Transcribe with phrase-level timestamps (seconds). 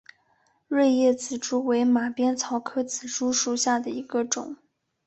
[0.67, 4.57] 锐叶紫珠为马鞭草科紫珠属下的一个种。